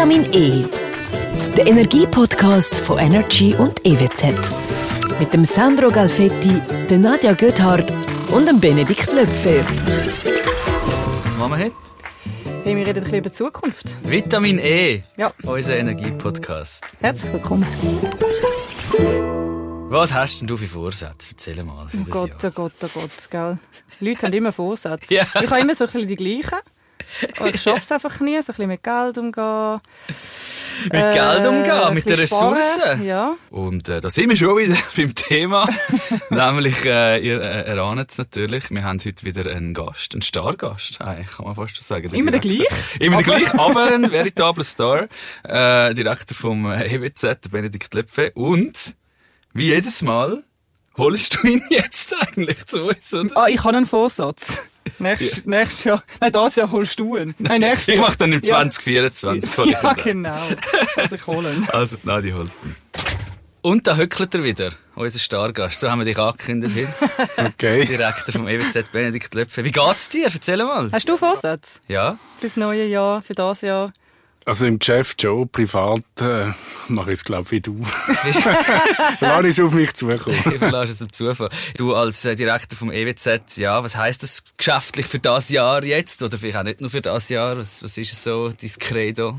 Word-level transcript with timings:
Vitamin 0.00 0.32
E. 0.32 0.64
Der 1.58 1.66
Energie-Podcast 1.66 2.76
von 2.76 2.98
Energy 2.98 3.54
und 3.54 3.84
EWZ. 3.84 4.32
Mit 5.18 5.30
dem 5.34 5.44
Sandro 5.44 5.90
Galfetti, 5.90 6.58
der 6.88 6.98
Nadja 6.98 7.34
Göthardt 7.34 7.92
und 8.30 8.46
dem 8.48 8.58
Benedikt 8.58 9.12
Löpfer. 9.12 9.62
Was 9.62 11.36
machen 11.36 11.52
wir 11.52 11.58
heute? 11.66 11.72
Hey, 12.64 12.76
wir 12.76 12.86
reden 12.86 13.00
ein 13.00 13.04
bisschen 13.04 13.18
über 13.18 13.28
die 13.28 13.34
Zukunft. 13.34 13.94
Vitamin 14.10 14.58
E. 14.58 15.02
Ja. 15.18 15.34
Unser 15.42 15.76
Energie-Podcast. 15.76 16.82
Herzlich 17.02 17.30
willkommen. 17.34 17.66
Was 19.90 20.14
hast 20.14 20.40
denn 20.40 20.48
du 20.48 20.56
für 20.56 20.66
Vorsätze? 20.66 21.28
Erzähl 21.32 21.62
mal 21.62 21.86
für 21.88 21.98
Oh 21.98 22.00
das 22.00 22.10
Gott, 22.10 22.28
Jahr. 22.30 22.38
oh 22.44 22.50
Gott, 22.54 22.72
oh 22.84 22.88
Gott, 22.94 23.30
gell. 23.30 23.58
Die 24.00 24.08
Leute 24.08 24.22
haben 24.26 24.32
immer 24.32 24.52
Vorsätze. 24.52 25.12
Ja. 25.14 25.24
Ich 25.42 25.50
habe 25.50 25.60
immer 25.60 25.74
so 25.74 25.84
ein 25.84 25.90
bisschen 25.90 26.08
die 26.08 26.16
gleichen. 26.16 26.58
Aber 27.38 27.54
ich 27.54 27.60
schaffe 27.60 27.80
es 27.80 27.92
einfach 27.92 28.20
nie, 28.20 28.40
so 28.42 28.52
ein 28.52 28.56
bisschen 28.56 28.68
mit 28.68 28.82
Geld 28.82 29.18
umgehen. 29.18 29.80
Mit 30.84 30.92
Geld 30.92 31.46
umgehen, 31.46 31.94
mit 31.94 32.06
den. 32.06 32.18
Ressourcen. 32.18 33.04
Ja. 33.04 33.36
Und 33.50 33.88
äh, 33.88 34.00
da 34.00 34.10
sind 34.10 34.28
wir 34.28 34.36
schon 34.36 34.56
wieder 34.58 34.76
beim 34.96 35.14
Thema. 35.14 35.68
Nämlich, 36.30 36.84
äh, 36.84 37.18
ihr 37.18 37.40
äh, 37.40 37.66
erahnt 37.66 38.10
es 38.10 38.18
natürlich, 38.18 38.70
wir 38.70 38.84
haben 38.84 38.98
heute 39.04 39.24
wieder 39.24 39.50
einen 39.50 39.74
Gast, 39.74 40.14
einen 40.14 40.22
Stargast, 40.22 41.00
eigentlich, 41.00 41.28
kann 41.28 41.46
man 41.46 41.54
fast 41.54 41.76
schon 41.76 41.82
sagen. 41.82 42.14
Immer 42.14 42.30
der 42.30 42.40
Direktor. 42.40 42.78
Immer 42.98 43.22
der 43.22 43.24
gleiche, 43.24 43.58
aber 43.58 43.92
ein 43.92 44.10
veritabler 44.12 44.64
Star. 44.64 45.08
Äh, 45.44 45.94
Direktor 45.94 46.36
vom 46.36 46.70
äh, 46.70 46.94
EWZ, 46.94 47.50
Benedikt 47.50 47.92
Löpfe. 47.94 48.32
Und, 48.34 48.96
wie 49.52 49.66
jedes 49.66 50.02
Mal, 50.02 50.44
holst 50.96 51.36
du 51.36 51.48
ihn 51.48 51.62
jetzt 51.70 52.14
eigentlich 52.20 52.66
zu 52.66 52.84
uns, 52.84 53.12
oder? 53.12 53.36
Ah, 53.36 53.48
ich 53.48 53.62
habe 53.64 53.76
einen 53.76 53.86
Vorsatz. 53.86 54.60
Nächstes, 55.00 55.44
nächstes 55.46 55.84
Jahr. 55.84 56.02
Nein, 56.20 56.32
das 56.32 56.56
Jahr 56.56 56.70
holst 56.70 56.98
du 57.00 57.16
ihn. 57.16 57.34
Nein, 57.38 57.60
nächstes 57.60 57.88
Ich 57.88 57.94
Jahr. 57.96 58.06
mache 58.06 58.18
dann 58.18 58.32
im 58.32 58.40
Ja. 58.42 58.70
2024 58.70 59.56
hol 59.58 59.68
ich 59.68 59.70
ihn 59.70 59.82
Ja, 59.82 59.94
dann. 59.94 60.04
genau. 60.04 60.36
Also 60.96 61.16
ich 61.16 61.26
hole 61.26 61.52
ihn. 61.52 61.66
Also, 61.72 61.96
die 61.96 62.06
Nadi 62.06 62.30
holt 62.32 62.50
ihn. 62.64 62.76
Und 63.62 63.86
da 63.86 63.96
höckelt 63.96 64.34
er 64.34 64.42
wieder, 64.42 64.70
unser 64.94 65.18
Stargast. 65.18 65.80
So 65.80 65.90
haben 65.90 65.98
wir 65.98 66.06
dich 66.06 66.18
angekündigt 66.18 66.74
hier. 66.74 66.88
Okay. 67.46 67.84
Direktor 67.84 68.32
vom 68.32 68.48
EWZ, 68.48 68.90
Benedikt 68.90 69.34
Löpfe. 69.34 69.64
Wie 69.64 69.72
geht's 69.72 70.08
dir? 70.08 70.28
Erzähl 70.32 70.64
mal. 70.64 70.88
Hast 70.92 71.08
du 71.08 71.16
Vorsätze? 71.18 71.80
Ja? 71.88 72.18
Fürs 72.40 72.56
neue 72.56 72.86
Jahr, 72.86 73.20
für 73.22 73.34
das 73.34 73.60
Jahr? 73.60 73.92
Also 74.46 74.66
im 74.66 74.78
Geschäft 74.78 75.20
schon, 75.22 75.48
privat 75.48 76.02
äh, 76.18 76.52
mache 76.88 77.10
ich 77.10 77.18
es, 77.18 77.24
glaube 77.24 77.50
wie 77.50 77.60
du. 77.60 77.80
Lass 79.20 79.44
es 79.44 79.60
auf 79.60 79.72
mich 79.72 79.92
zukommen. 79.94 80.36
Ich 80.46 80.46
überlasse 80.46 80.92
es 80.92 80.98
dem 80.98 81.12
Zufall. 81.12 81.50
Du 81.76 81.94
als 81.94 82.24
äh, 82.24 82.34
Direktor 82.34 82.78
vom 82.78 82.90
EWZ, 82.90 83.58
ja, 83.58 83.84
was 83.84 83.96
heisst 83.96 84.22
das 84.22 84.44
geschäftlich 84.56 85.06
für 85.06 85.18
das 85.18 85.50
Jahr 85.50 85.84
jetzt? 85.84 86.22
Oder 86.22 86.38
vielleicht 86.38 86.56
auch 86.56 86.62
nicht 86.62 86.80
nur 86.80 86.90
für 86.90 87.02
das 87.02 87.28
Jahr? 87.28 87.58
Was, 87.58 87.82
was 87.82 87.98
ist 87.98 88.12
es 88.12 88.22
so, 88.22 88.48
dein 88.48 88.70
Credo? 88.78 89.38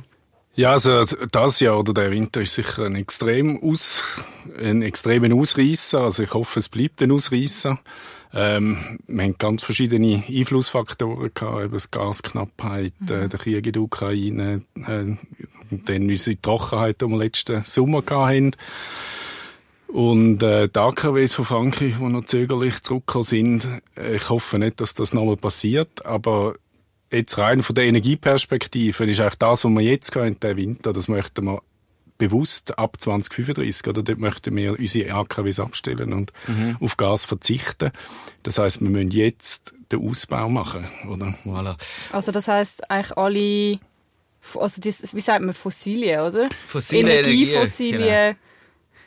Ja, 0.53 0.73
also 0.73 1.05
das 1.05 1.59
Jahr 1.61 1.79
oder 1.79 1.93
der 1.93 2.11
Winter 2.11 2.41
ist 2.41 2.55
sicher 2.55 2.85
ein 2.85 2.95
extrem 2.95 3.61
aus, 3.63 4.03
ein 4.59 4.81
extremer 4.81 5.33
Ausreißer. 5.33 6.01
Also 6.01 6.23
ich 6.23 6.33
hoffe, 6.33 6.59
es 6.59 6.69
bleibt 6.69 7.01
ein 7.01 7.11
Ausreißer. 7.11 7.79
Ähm, 8.33 8.99
wir 9.07 9.23
haben 9.23 9.37
ganz 9.37 9.63
verschiedene 9.63 10.23
Einflussfaktoren 10.27 11.31
gehabt, 11.33 11.63
eben 11.65 11.77
die 11.77 11.91
Gasknappheit, 11.91 12.93
äh, 13.03 13.27
der 13.27 13.39
Krieg 13.39 13.65
in 13.65 13.73
der 13.73 13.81
Ukraine, 13.81 14.61
äh, 14.75 15.15
dann 15.69 16.09
unsere 16.09 16.41
Trockenheit, 16.41 17.01
die 17.01 17.07
wir 17.07 17.17
letzten 17.17 17.63
Sommer 17.65 18.03
hatten. 18.09 18.55
Und 19.87 20.41
äh, 20.41 20.69
die 20.69 20.79
AKWs 20.79 21.33
von 21.33 21.45
Frankreich, 21.45 21.95
die 21.99 22.03
noch 22.03 22.25
zögerlich 22.25 22.81
zurückgekommen 22.81 23.23
sind, 23.23 23.67
äh, 23.97 24.15
ich 24.15 24.29
hoffe 24.29 24.57
nicht, 24.57 24.79
dass 24.79 24.93
das 24.93 25.13
nochmal 25.13 25.35
passiert, 25.35 26.05
aber 26.05 26.55
jetzt 27.11 27.37
rein 27.37 27.61
von 27.61 27.75
der 27.75 27.85
Energieperspektive 27.85 29.03
ist 29.03 29.19
eigentlich 29.19 29.35
das, 29.35 29.65
was 29.65 29.71
wir 29.71 29.81
jetzt 29.81 30.15
haben, 30.15 30.39
den 30.39 30.57
Winter, 30.57 30.93
das 30.93 31.09
möchten 31.09 31.45
wir 31.45 31.61
bewusst 32.21 32.77
ab 32.77 32.97
2035, 32.99 33.87
oder 33.87 34.03
dort 34.03 34.19
möchten 34.19 34.55
wir 34.55 34.77
unsere 34.77 35.13
AKWs 35.13 35.59
abstellen 35.59 36.13
und 36.13 36.31
auf 36.79 36.97
Gas 36.97 37.25
verzichten. 37.25 37.91
Das 38.43 38.59
heißt, 38.59 38.81
wir 38.81 38.89
müssen 38.89 39.11
jetzt 39.11 39.73
den 39.91 40.07
Ausbau 40.07 40.47
machen, 40.49 40.87
oder? 41.09 41.33
Voilà. 41.45 41.75
Also 42.11 42.31
das 42.31 42.47
heisst 42.47 42.89
eigentlich 42.91 43.17
alle, 43.17 43.79
also 44.55 44.81
das, 44.81 45.15
wie 45.15 45.21
sagt 45.21 45.43
man, 45.43 45.53
Fossilien, 45.53 46.21
oder? 46.21 46.49
Fossile 46.67 47.19
Energiefossilien. 47.19 48.35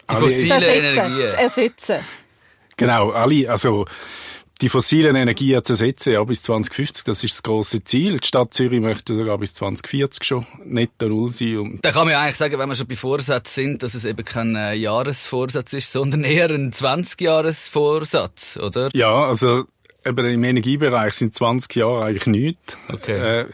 genau. 0.06 0.20
Die 0.20 0.24
fossile 0.24 0.54
ersetzen. 0.54 0.98
Energien. 0.98 1.30
Zu 1.30 1.36
ersetzen. 1.38 1.98
Genau, 2.76 3.10
alle, 3.10 3.48
also 3.50 3.86
die 4.64 4.70
fossilen 4.70 5.14
Energien 5.14 5.62
zu 5.62 5.74
ersetzen, 5.74 6.14
ja, 6.14 6.24
bis 6.24 6.40
2050, 6.40 7.04
das 7.04 7.22
ist 7.22 7.34
das 7.34 7.42
große 7.42 7.84
Ziel. 7.84 8.18
Die 8.18 8.26
Stadt 8.26 8.54
Zürich 8.54 8.80
möchte 8.80 9.14
sogar 9.14 9.36
bis 9.36 9.52
2040 9.52 10.24
schon 10.24 10.46
netto 10.64 11.06
null 11.06 11.30
sein. 11.32 11.58
Und 11.58 11.84
Da 11.84 11.92
kann 11.92 12.06
man 12.06 12.12
ja 12.12 12.22
eigentlich 12.22 12.36
sagen, 12.36 12.58
wenn 12.58 12.70
wir 12.70 12.74
schon 12.74 12.86
bei 12.86 12.96
Vorsätzen 12.96 13.52
sind, 13.52 13.82
dass 13.82 13.92
es 13.92 14.06
eben 14.06 14.24
kein 14.24 14.56
äh, 14.56 14.72
Jahresvorsatz 14.72 15.74
ist, 15.74 15.92
sondern 15.92 16.24
eher 16.24 16.48
ein 16.48 16.72
20-Jahres-Vorsatz, 16.72 18.56
oder? 18.56 18.88
ja, 18.94 19.14
also 19.14 19.64
eben 20.02 20.24
im 20.24 20.44
Energiebereich 20.44 21.12
sind 21.12 21.34
20 21.34 21.76
Jahre 21.76 22.06
eigentlich 22.06 22.26
nichts. 22.26 22.78
Okay. 22.88 23.40
Äh, 23.40 23.46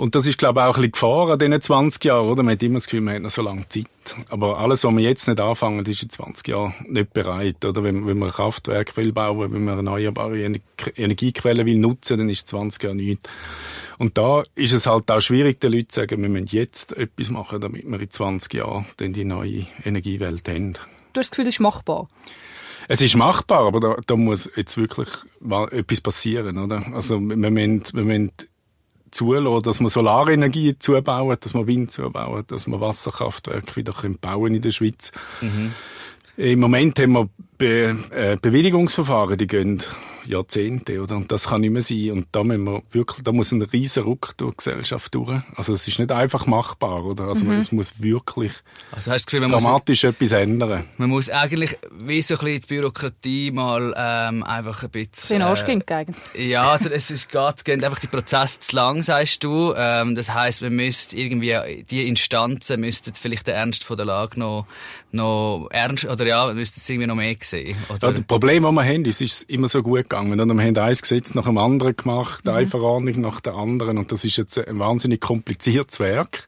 und 0.00 0.14
das 0.14 0.24
ist, 0.26 0.38
glaube 0.38 0.60
ich, 0.60 0.64
auch 0.64 0.68
ein 0.76 0.80
bisschen 0.80 0.92
Gefahr 0.92 1.30
an 1.30 1.38
diesen 1.38 1.60
20 1.60 2.04
Jahren, 2.04 2.28
oder? 2.28 2.42
Man 2.42 2.52
hat 2.52 2.62
immer 2.62 2.76
das 2.76 2.86
Gefühl, 2.86 3.02
man 3.02 3.16
hat 3.16 3.22
noch 3.22 3.30
so 3.30 3.42
lange 3.42 3.68
Zeit. 3.68 3.86
Aber 4.30 4.58
alles, 4.58 4.82
was 4.82 4.94
wir 4.94 5.02
jetzt 5.02 5.28
nicht 5.28 5.40
anfangen, 5.40 5.84
ist 5.84 6.02
in 6.02 6.08
20 6.08 6.48
Jahren 6.48 6.74
nicht 6.88 7.12
bereit, 7.12 7.62
oder? 7.64 7.84
Wenn, 7.84 8.06
wenn 8.06 8.18
man 8.18 8.30
ein 8.30 8.34
Kraftwerk 8.34 8.96
will 8.96 9.12
bauen, 9.12 9.52
wenn 9.52 9.64
man 9.64 9.76
erneuerbare 9.76 10.38
Ener- 10.38 10.60
Energiequellen 10.96 11.66
will 11.66 11.78
nutzen, 11.78 12.16
dann 12.16 12.30
ist 12.30 12.48
20 12.48 12.82
Jahre 12.82 12.96
nichts. 12.96 13.28
Und 13.98 14.16
da 14.16 14.42
ist 14.54 14.72
es 14.72 14.86
halt 14.86 15.10
auch 15.10 15.20
schwierig, 15.20 15.60
den 15.60 15.72
Leuten 15.72 15.90
zu 15.90 16.00
sagen, 16.00 16.22
wir 16.22 16.30
müssen 16.30 16.46
jetzt 16.46 16.96
etwas 16.96 17.30
machen, 17.30 17.60
damit 17.60 17.84
wir 17.86 18.00
in 18.00 18.08
20 18.10 18.54
Jahren 18.54 18.86
dann 18.96 19.12
die 19.12 19.24
neue 19.26 19.66
Energiewelt 19.84 20.48
haben. 20.48 20.72
Du 21.12 21.18
hast 21.20 21.26
das 21.26 21.30
Gefühl, 21.32 21.44
das 21.44 21.54
ist 21.54 21.60
machbar. 21.60 22.08
Es 22.88 23.02
ist 23.02 23.14
machbar, 23.16 23.66
aber 23.66 23.80
da, 23.80 23.96
da 24.06 24.16
muss 24.16 24.50
jetzt 24.56 24.76
wirklich 24.76 25.08
etwas 25.70 26.00
passieren, 26.00 26.58
oder? 26.58 26.84
Also, 26.92 27.20
wir 27.20 27.36
müssen, 27.36 27.82
wir 27.92 28.02
müssen 28.02 28.32
zulassen, 29.10 29.62
dass 29.62 29.80
wir 29.80 29.88
Solarenergie 29.88 30.78
zubauen, 30.78 31.36
dass 31.40 31.54
wir 31.54 31.66
Wind 31.66 31.90
zubauen, 31.90 32.44
dass 32.46 32.66
wir 32.66 32.80
Wasserkraftwerke 32.80 33.76
wieder 33.76 33.92
können 33.92 34.18
bauen 34.18 34.54
in 34.54 34.62
der 34.62 34.70
Schweiz. 34.70 35.12
Im 36.36 36.60
Moment 36.60 36.98
haben 36.98 37.12
wir 37.12 37.28
Be 37.58 37.96
äh, 38.10 38.36
Bewilligungsverfahren, 38.40 39.36
die 39.36 39.46
gehen 39.46 39.82
Jahrzehnte, 40.30 41.02
oder? 41.02 41.16
Und 41.16 41.30
das 41.32 41.48
kann 41.48 41.60
nicht 41.60 41.70
mehr 41.70 41.82
sein. 41.82 42.10
Und 42.12 42.26
da 42.32 42.44
müssen 42.44 42.64
wir 42.64 42.82
wirklich, 42.90 43.22
da 43.22 43.32
muss 43.32 43.52
ein 43.52 43.62
riesen 43.62 44.02
Ruck 44.04 44.34
durch 44.36 44.52
die 44.52 44.56
Gesellschaft 44.58 45.14
durch. 45.14 45.40
Also 45.56 45.72
es 45.72 45.86
ist 45.86 45.98
nicht 45.98 46.12
einfach 46.12 46.46
machbar, 46.46 47.04
oder? 47.04 47.24
Also 47.24 47.50
es 47.52 47.72
muss 47.72 48.00
wirklich 48.00 48.52
Also 48.92 48.96
hast 48.96 49.06
du 49.06 49.10
das 49.10 49.26
Gefühl, 49.26 49.40
man 49.40 49.50
muss, 49.50 49.64
dramatisch 49.64 50.04
etwas 50.04 50.32
ändern. 50.32 50.84
man 50.96 51.08
muss 51.08 51.28
eigentlich 51.28 51.76
wie 51.98 52.22
so 52.22 52.34
ein 52.34 52.40
bisschen 52.40 52.60
die 52.60 52.66
Bürokratie 52.66 53.50
mal 53.50 53.94
ähm, 53.96 54.42
einfach 54.42 54.82
ein 54.82 54.90
bisschen... 54.90 55.42
Arsch 55.42 55.64
ging 55.64 55.82
gegen. 55.84 56.14
Ja, 56.34 56.70
also 56.70 56.90
es 56.90 57.10
ist 57.10 57.30
geht, 57.30 57.64
geht 57.64 57.84
einfach 57.84 57.98
die 57.98 58.06
Prozesse 58.06 58.60
zu 58.60 58.76
lang, 58.76 59.02
sagst 59.02 59.42
du. 59.44 59.74
Ähm, 59.76 60.14
das 60.14 60.32
heisst, 60.32 60.62
man 60.62 60.74
müsste 60.74 61.16
irgendwie, 61.16 61.84
die 61.90 62.06
Instanzen 62.08 62.80
müssten 62.80 63.14
vielleicht 63.14 63.46
den 63.46 63.54
Ernst 63.54 63.84
von 63.84 63.96
der 63.96 64.06
Lage 64.06 64.38
noch, 64.38 64.66
noch 65.12 65.68
ernst, 65.70 66.04
oder 66.04 66.26
ja, 66.26 66.52
müssten 66.52 66.80
es 66.80 66.88
irgendwie 66.88 67.06
noch 67.06 67.14
mehr 67.14 67.36
sehen. 67.40 67.76
Oder? 67.88 68.08
Ja, 68.08 68.12
das 68.12 68.24
Problem, 68.24 68.62
das 68.62 68.72
wir 68.72 68.84
haben, 68.84 69.04
ist, 69.04 69.20
es 69.20 69.40
ist 69.42 69.50
immer 69.50 69.68
so 69.68 69.82
gut 69.82 69.98
gegangen. 69.98 70.19
Und 70.20 70.36
wir 70.36 70.64
haben 70.64 70.76
ein 70.76 70.92
Gesetz 70.94 71.34
nach 71.34 71.44
dem 71.44 71.58
anderen 71.58 71.96
gemacht, 71.96 72.48
eine 72.48 72.66
Verordnung 72.66 73.20
nach 73.20 73.40
der 73.40 73.54
anderen. 73.54 73.98
Und 73.98 74.12
das 74.12 74.24
ist 74.24 74.36
jetzt 74.36 74.58
ein 74.58 74.78
wahnsinnig 74.78 75.20
kompliziertes 75.20 75.98
Werk, 76.00 76.46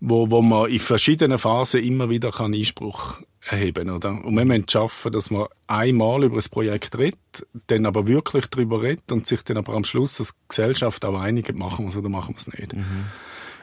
wo, 0.00 0.30
wo 0.30 0.42
man 0.42 0.70
in 0.70 0.80
verschiedenen 0.80 1.38
Phasen 1.38 1.82
immer 1.82 2.10
wieder 2.10 2.30
kann 2.30 2.54
Einspruch 2.54 3.20
erheben 3.46 3.90
oder? 3.90 4.10
Und 4.24 4.34
wir 4.36 4.44
müssen 4.44 4.64
es 4.66 4.72
schaffen, 4.72 5.12
dass 5.12 5.30
man 5.30 5.46
einmal 5.66 6.24
über 6.24 6.36
das 6.36 6.48
Projekt 6.48 6.96
redet, 6.98 7.46
dann 7.66 7.86
aber 7.86 8.06
wirklich 8.06 8.46
darüber 8.46 8.82
redet 8.82 9.12
und 9.12 9.26
sich 9.26 9.42
dann 9.42 9.56
aber 9.58 9.74
am 9.74 9.84
Schluss 9.84 10.18
als 10.18 10.36
Gesellschaft 10.48 11.04
auch 11.04 11.18
einigt, 11.18 11.54
machen 11.54 11.84
wir 11.84 11.90
es 11.90 11.96
oder 11.96 12.08
machen 12.08 12.34
wir 12.34 12.38
es 12.38 12.46
nicht. 12.46 12.74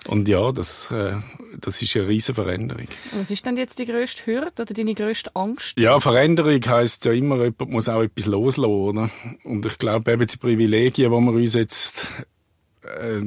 Und 0.08 0.28
ja, 0.28 0.52
das, 0.52 0.90
äh, 0.92 1.14
das 1.60 1.82
ist 1.82 1.96
eine 1.96 2.08
riesige 2.08 2.42
Veränderung. 2.42 2.88
Was 3.14 3.30
ist 3.30 3.46
denn 3.46 3.56
jetzt 3.56 3.78
die 3.78 3.86
grösste 3.86 4.26
Hürde 4.26 4.62
oder 4.62 4.74
deine 4.74 4.96
grösste 4.96 5.36
Angst? 5.36 5.78
Ja, 5.78 6.00
Veränderung 6.00 6.60
heisst 6.66 7.06
ja 7.06 7.12
immer, 7.12 7.44
jemand 7.44 7.70
muss 7.70 7.88
auch 7.88 8.02
etwas 8.02 8.26
loslassen, 8.26 8.72
oder? 8.72 9.10
Und 9.44 9.66
ich 9.66 9.78
glaube 9.78 10.12
eben 10.12 10.26
die 10.26 10.38
Privilegien, 10.38 11.12
die 11.12 11.18
wir 11.18 11.34
uns 11.34 11.54
jetzt 11.54 12.08
äh, 12.84 13.22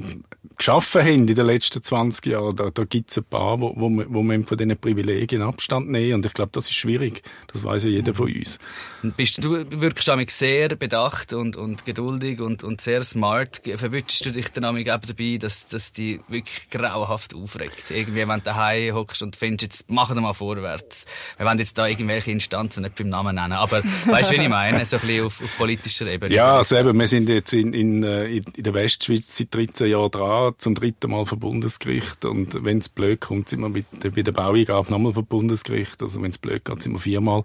geschaffen 0.56 1.03
haben 1.03 1.29
in 1.29 1.35
den 1.35 1.47
letzten 1.47 1.83
20 1.83 2.27
Jahren, 2.27 2.55
da, 2.55 2.71
da 2.71 2.85
gibt 2.85 3.11
es 3.11 3.19
ein 3.19 3.25
paar, 3.25 3.61
wo, 3.61 3.75
wo, 3.77 3.91
wo 4.09 4.23
wir 4.23 4.45
von 4.45 4.56
diesen 4.56 4.77
Privilegien 4.79 5.43
Abstand 5.43 5.91
nehmen. 5.91 6.15
Und 6.15 6.27
ich 6.27 6.33
glaube, 6.33 6.51
das 6.53 6.67
ist 6.67 6.75
schwierig. 6.75 7.23
Das 7.53 7.65
weiß 7.65 7.85
ja 7.85 7.91
jeder 7.91 8.15
von 8.15 8.33
uns. 8.33 8.59
Bist 9.03 9.45
du 9.45 9.65
wirkst 9.71 10.09
damit 10.09 10.31
sehr 10.31 10.77
bedacht 10.77 11.33
und, 11.33 11.56
und 11.56 11.85
geduldig 11.85 12.41
und, 12.41 12.62
und 12.62 12.81
sehr 12.81 13.03
smart. 13.03 13.62
Verwünschst 13.65 14.25
du 14.27 14.31
dich 14.31 14.49
dann 14.53 14.65
auch 14.65 14.75
dabei, 14.75 15.39
dass, 15.39 15.67
dass 15.67 15.93
die 15.93 16.21
wirklich 16.29 16.71
grauenhaft 16.71 17.35
aufregt? 17.35 17.91
Irgendwie, 17.91 18.27
wenn 18.27 18.39
du 18.39 18.45
daheim 18.45 18.95
hockst 18.95 19.23
und 19.23 19.37
findest, 19.37 19.62
jetzt 19.62 19.91
machen 19.91 20.17
wir 20.17 20.23
mal 20.23 20.33
vorwärts. 20.33 21.06
Wir 21.37 21.47
wollen 21.47 21.59
jetzt 21.59 21.77
da 21.77 21.87
irgendwelche 21.87 22.31
Instanzen 22.31 22.83
nicht 22.83 22.95
beim 22.95 23.09
Namen 23.09 23.35
nennen, 23.35 23.53
aber 23.53 23.83
weißt 24.06 24.31
du, 24.31 24.37
wie 24.37 24.43
ich 24.43 24.49
meine? 24.49 24.85
So 24.87 24.97
ein 24.97 25.03
bisschen 25.03 25.27
auf, 25.27 25.43
auf 25.43 25.56
politischer 25.56 26.06
Ebene. 26.06 26.35
Ja, 26.35 26.56
also 26.59 26.77
eben, 26.77 26.99
wir 26.99 27.06
sind 27.06 27.29
jetzt 27.29 27.53
in, 27.53 27.73
in, 27.73 28.03
äh, 28.03 28.27
in 28.27 28.45
in 28.56 28.62
der 28.62 28.75
Westschweiz 28.75 29.35
seit 29.52 29.55
13 29.55 29.91
Jahren 29.91 30.11
dran. 30.11 30.55
zum 30.58 30.75
dritten 30.75 31.11
Mal 31.11 31.26
vor 31.26 31.38
Bundesgericht 31.38 32.25
und 32.25 32.64
wenn 32.64 32.79
es 32.79 32.88
blöd 32.88 33.20
kommt, 33.20 33.49
sind 33.49 33.61
wir 33.61 33.69
mit, 33.69 33.87
bei 34.00 34.23
der 34.23 34.32
Baueingabe 34.32 34.91
nochmal 34.91 35.12
vor 35.12 35.23
Bundesgericht. 35.23 36.00
Also 36.02 36.23
wenn 36.23 36.31
es 36.31 36.38
blöd 36.38 36.64
geht, 36.64 36.82
sind 36.82 36.93
wir 36.93 37.00
viermal. 37.00 37.43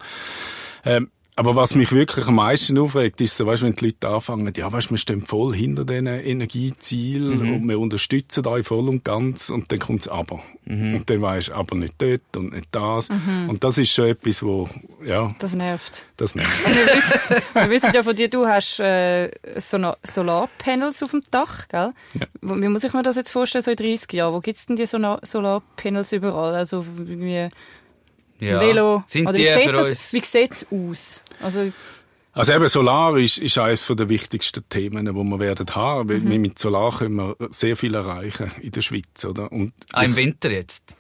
Ähm, 0.86 1.10
aber 1.40 1.56
was 1.56 1.74
mich 1.74 1.92
wirklich 1.92 2.28
am 2.28 2.36
meisten 2.36 2.78
aufregt, 2.78 3.22
ist 3.22 3.38
so, 3.38 3.46
weißt, 3.46 3.64
wenn 3.64 3.74
die 3.74 3.86
Leute 3.86 4.08
anfangen, 4.10 4.52
ja, 4.56 4.72
weißt, 4.72 4.92
wir 4.92 4.98
stehen 4.98 5.22
voll 5.26 5.56
hinter 5.56 5.86
diesen 5.86 6.08
Energiezielen 6.08 7.40
Mhm. 7.42 7.54
und 7.56 7.68
wir 7.70 7.80
unterstützen 7.80 8.46
euch 8.46 8.68
voll 8.68 8.88
und 8.90 9.04
ganz 9.06 9.50
und 9.50 9.72
dann 9.72 9.80
kommt's 9.80 10.08
aber. 10.08 10.42
Mhm. 10.66 10.96
Und 10.96 11.10
dann 11.10 11.22
weisst 11.22 11.52
aber 11.52 11.76
nicht 11.76 11.96
dort 11.98 12.38
und 12.38 12.54
nicht 12.54 12.68
das. 12.72 13.10
Und 13.48 13.64
das 13.64 13.78
ist 13.78 13.92
schon 13.92 14.06
etwas, 14.08 14.44
wo, 14.44 14.70
ja, 15.04 15.34
Das 15.40 15.54
nervt. 15.56 16.06
das 16.18 16.36
nicht. 16.36 16.48
Wir 16.66 16.86
wissen, 16.96 17.44
wir 17.54 17.70
wissen 17.70 17.92
ja 17.94 18.04
von 18.04 18.16
dir, 18.16 18.30
du 18.30 18.46
hast 18.46 18.80
äh, 18.80 19.32
Sola- 19.58 19.98
Solarpanels 20.04 21.02
auf 21.02 21.12
dem 21.12 21.24
Dach, 21.32 21.68
gell? 21.70 21.94
Ja. 22.14 22.28
Wie 22.42 22.68
muss 22.68 22.84
ich 22.84 22.94
mir 22.94 23.02
das 23.04 23.16
jetzt 23.16 23.32
vorstellen, 23.32 23.64
so 23.64 23.72
in 23.72 23.78
30 23.78 24.12
Jahren? 24.14 24.34
Wo 24.34 24.42
gibt's 24.42 24.66
denn 24.68 24.76
die 24.76 24.86
Sola- 24.86 25.20
Solarpanels 25.24 26.12
überall? 26.12 26.54
Also 26.56 26.86
wie 26.98 27.50
Ja. 28.40 28.60
Velo? 28.60 29.04
Sind 29.08 29.28
Oder 29.28 29.34
die 29.38 29.44
wie 29.46 29.64
sieht 29.64 29.74
das? 29.74 30.14
Wie 30.14 30.26
sieht's 30.26 30.66
aus? 30.72 31.24
Also 31.42 31.62
jetzt, 31.62 32.04
Also 32.34 32.54
eben 32.54 32.68
Solar 32.68 33.18
ist, 33.18 33.38
ist 33.38 33.58
eines 33.58 33.86
der 33.86 34.08
wichtigsten 34.10 34.64
Themen, 34.70 35.06
die 35.06 35.14
wir 35.14 35.40
werden 35.40 35.68
haben. 35.76 36.24
Mhm. 36.24 36.42
mit 36.42 36.60
Solar 36.60 36.98
können 36.98 37.16
wir 37.16 37.36
sehr 37.50 37.76
viel 37.76 37.96
erreichen 37.96 38.52
in 38.62 38.72
der 38.72 38.82
Schweiz, 38.82 39.26
oder? 39.26 39.52
Und 39.52 39.74
Ah, 39.92 40.04
im 40.04 40.16
Winter 40.16 40.52
jetzt. 40.52 40.96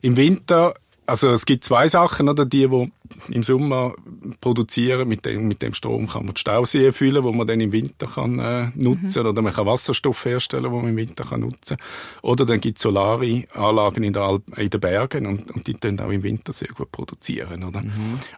Im 0.00 0.16
Winter, 0.16 0.74
also 1.06 1.30
es 1.30 1.46
gibt 1.46 1.64
zwei 1.64 1.86
Sachen, 1.88 2.28
oder? 2.28 2.44
Die, 2.46 2.66
die 2.68 2.90
im 3.28 3.42
Sommer 3.42 3.92
produzieren, 4.40 5.08
mit 5.08 5.24
dem, 5.26 5.48
mit 5.48 5.62
dem 5.62 5.74
Strom 5.74 6.08
kann 6.08 6.26
man 6.26 6.34
die 6.34 6.40
Stauseen 6.40 6.92
füllen, 6.92 7.22
wo 7.24 7.32
man 7.32 7.46
dann 7.46 7.60
im 7.60 7.72
Winter 7.72 8.06
kann, 8.06 8.38
äh, 8.38 8.68
nutzen 8.74 9.26
Oder 9.26 9.42
man 9.42 9.52
kann 9.52 9.66
Wasserstoff 9.66 10.24
herstellen, 10.24 10.70
wo 10.70 10.80
man 10.80 10.90
im 10.90 10.96
Winter 10.96 11.24
kann 11.24 11.40
nutzen 11.40 11.76
Oder 12.22 12.44
dann 12.44 12.60
gibt 12.60 12.78
es 12.78 12.82
solare 12.82 13.44
Anlagen 13.54 14.02
in, 14.04 14.12
der 14.12 14.22
Alp, 14.22 14.42
in 14.58 14.70
den 14.70 14.80
Bergen 14.80 15.26
und, 15.26 15.50
und 15.50 15.66
die 15.66 15.74
können 15.74 16.00
auch 16.00 16.10
im 16.10 16.22
Winter 16.22 16.52
sehr 16.52 16.68
gut 16.68 16.90
produzieren. 16.90 17.64
Oder? 17.64 17.82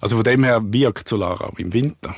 Also 0.00 0.17
von 0.17 0.25
dem 0.25 0.44
her 0.44 0.62
wirkt 0.65 1.09
Solar 1.09 1.41
auch 1.41 1.59
im 1.59 1.73
Winter. 1.73 2.15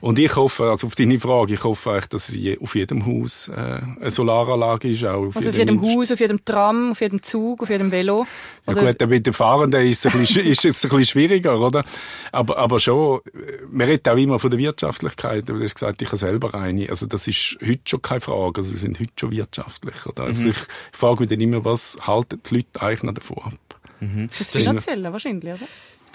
Und 0.00 0.18
ich 0.18 0.36
hoffe, 0.36 0.64
also 0.70 0.86
auf 0.86 0.94
deine 0.94 1.18
Frage, 1.18 1.54
ich 1.54 1.64
hoffe 1.64 1.92
eigentlich, 1.92 2.08
dass 2.08 2.34
je, 2.34 2.58
auf 2.58 2.74
jedem 2.74 3.06
Haus 3.06 3.48
äh, 3.48 3.80
eine 4.00 4.10
Solaranlage 4.10 4.90
ist. 4.90 5.04
Auch 5.04 5.26
auf 5.26 5.36
also 5.36 5.50
auf 5.50 5.56
jedem 5.56 5.80
Haus, 5.80 6.12
auf 6.12 6.20
jedem 6.20 6.44
Tram, 6.44 6.92
auf 6.92 7.00
jedem 7.00 7.22
Zug, 7.22 7.62
auf 7.62 7.70
jedem 7.70 7.90
Velo? 7.90 8.26
ja 8.66 8.72
Oder- 8.72 8.92
gut, 8.92 9.08
mit 9.08 9.26
den 9.26 9.32
Fahrenden 9.32 9.86
ist 9.86 10.04
es 10.06 10.14
ein 10.14 10.20
bisschen, 10.20 10.46
ist 10.46 10.64
es 10.64 10.84
ein 10.84 10.90
bisschen 10.90 11.04
schwieriger, 11.06 11.53
oder? 11.60 11.84
Aber, 12.32 12.58
aber 12.58 12.78
schon, 12.80 13.20
man 13.70 13.86
redet 13.86 14.08
auch 14.08 14.16
immer 14.16 14.38
von 14.38 14.50
der 14.50 14.58
Wirtschaftlichkeit. 14.58 15.48
Du 15.48 15.58
hast 15.60 15.74
gesagt, 15.74 16.02
ich 16.02 16.08
habe 16.08 16.16
selber 16.16 16.54
eine. 16.54 16.88
Also 16.88 17.06
das 17.06 17.26
ist 17.26 17.56
heute 17.64 17.80
schon 17.86 18.02
keine 18.02 18.20
Frage. 18.20 18.60
Also 18.60 18.70
sie 18.70 18.78
sind 18.78 19.00
heute 19.00 19.12
schon 19.18 19.32
wirtschaftlich, 19.32 20.06
oder? 20.06 20.24
Also 20.24 20.50
ich 20.50 20.56
frage 20.92 21.20
mich 21.20 21.28
dann 21.28 21.40
immer, 21.40 21.64
was 21.64 21.96
halten 22.00 22.40
die 22.48 22.56
Leute 22.56 22.82
eigentlich 22.82 23.02
noch 23.02 23.14
davon 23.14 23.38
ab? 23.38 23.54
Das 24.38 24.52
Finanzielle 24.52 25.12
wahrscheinlich, 25.12 25.54
oder? 25.54 25.66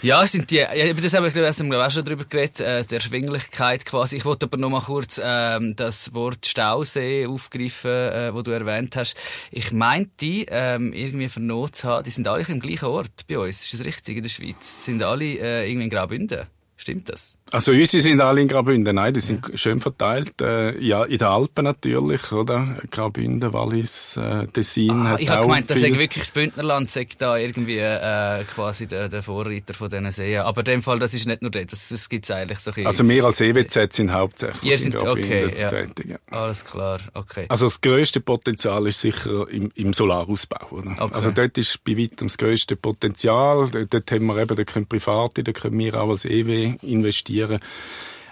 Ja, 0.01 0.25
sind 0.25 0.50
die, 0.50 0.56
ja, 0.56 0.88
über 0.88 1.01
das 1.01 1.13
haben 1.13 1.25
wir, 1.25 1.46
haben 1.46 1.72
wir 1.72 1.86
auch 1.86 1.92
schon 1.92 2.06
drüber 2.06 2.24
geredet, 2.24 2.62
äh, 2.62 2.86
der 2.86 3.00
Erschwinglichkeit 3.00 3.86
quasi. 3.86 4.16
Ich 4.16 4.24
wollte 4.24 4.46
aber 4.46 4.56
noch 4.56 4.69
mal 4.69 4.80
kurz 4.80 5.19
ähm, 5.22 5.75
das 5.75 6.13
Wort 6.13 6.46
Stausee 6.46 7.25
aufgreifen, 7.25 7.92
äh, 7.92 8.34
wo 8.34 8.42
du 8.42 8.51
erwähnt 8.51 8.96
hast. 8.96 9.18
Ich 9.51 9.74
meinte, 9.74 10.46
ähm, 10.48 10.94
irgendwie 10.94 11.28
vernommen 11.28 11.74
zu 11.74 11.90
haben, 11.90 12.06
die 12.06 12.12
sind 12.12 12.30
alle 12.30 12.46
im 12.48 12.62
gleichen 12.62 12.86
Ort 12.86 13.28
bei 13.28 13.38
uns. 13.38 13.62
Ist 13.62 13.74
das 13.74 13.84
richtig 13.84 14.16
in 14.16 14.24
der 14.24 14.30
Schweiz? 14.30 14.86
Sind 14.86 15.04
alle 15.04 15.25
äh, 15.25 15.69
irgendwie 15.69 15.86
in 15.86 15.90
Graubünden? 15.90 16.48
Stimmt 16.81 17.09
das? 17.09 17.37
Also 17.51 17.73
unsere 17.73 18.01
sind 18.01 18.21
alle 18.21 18.39
in 18.39 18.47
Graubünden. 18.47 18.95
Nein, 18.95 19.13
die 19.13 19.19
sind 19.19 19.51
schön 19.55 19.81
verteilt. 19.81 20.39
Äh, 20.41 20.79
ja, 20.79 21.03
in 21.03 21.17
den 21.17 21.27
Alpen 21.27 21.65
natürlich, 21.65 22.31
oder? 22.31 22.77
Graubünden, 22.89 23.51
Wallis, 23.51 24.15
äh, 24.15 24.47
Tessin 24.47 24.89
Ah, 24.91 25.09
hat 25.09 25.19
ich 25.19 25.29
habe 25.29 25.41
gemeint, 25.41 25.69
dass 25.69 25.81
wirklich 25.81 26.23
das 26.23 26.31
Bündnerland 26.31 26.89
sei 26.89 27.05
da 27.17 27.35
irgendwie 27.37 27.79
äh, 27.79 28.45
quasi 28.45 28.87
der, 28.87 29.09
der 29.09 29.21
Vorreiter 29.23 29.73
von 29.73 29.89
diesen 29.89 30.09
Seen. 30.13 30.39
Aber 30.39 30.61
in 30.61 30.65
dem 30.65 30.81
Fall, 30.81 30.99
das 30.99 31.13
ist 31.13 31.27
nicht 31.27 31.41
nur 31.41 31.51
das, 31.51 31.65
das, 31.65 31.89
das 31.89 32.07
gibt 32.07 32.23
es 32.23 32.31
eigentlich 32.31 32.59
so 32.59 32.71
Also 32.85 33.05
wir 33.09 33.25
als 33.25 33.41
EWZ 33.41 33.91
sind 33.93 34.13
hauptsächlich 34.13 34.63
Ihr 34.63 34.71
in 34.73 34.77
sind- 34.77 34.95
Graubünden 34.95 35.49
okay, 35.49 35.59
ja. 35.59 35.67
tätig. 35.69 36.11
Ja. 36.11 36.17
Alles 36.31 36.63
klar, 36.63 36.99
okay. 37.13 37.45
Also 37.49 37.65
das 37.65 37.81
grösste 37.81 38.21
Potenzial 38.21 38.87
ist 38.87 39.01
sicher 39.01 39.49
im, 39.49 39.69
im 39.75 39.91
Solarausbau. 39.91 40.67
Oder? 40.71 40.91
Okay. 40.97 41.13
Also 41.13 41.31
dort 41.31 41.57
ist 41.57 41.83
bei 41.83 41.97
weitem 41.97 42.29
das 42.29 42.37
grösste 42.37 42.77
Potenzial. 42.77 43.67
Dort, 43.69 43.93
dort 43.93 44.11
haben 44.11 44.25
wir 44.27 44.37
eben, 44.37 44.55
da 44.55 44.63
können 44.63 44.85
Private, 44.87 45.43
da 45.43 45.51
können 45.51 45.77
wir 45.77 45.99
auch 46.01 46.09
als 46.09 46.23
EW 46.23 46.69
investieren. 46.81 47.60